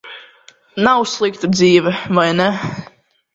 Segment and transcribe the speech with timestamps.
[0.87, 2.49] Nav slikta dzīve, vai ne?